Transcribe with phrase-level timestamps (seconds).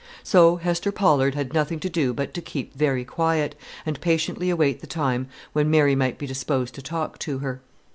[0.23, 3.53] So Hester Pollard had nothing to do but to keep very quiet,
[3.85, 7.61] and patiently await the time when Mary might be disposed to talk to her.